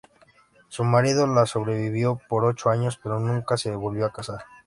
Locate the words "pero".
3.03-3.19